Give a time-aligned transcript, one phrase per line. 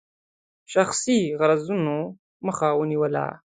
[0.73, 1.97] شخصي غرضونو
[2.47, 3.25] مخه ونیوله.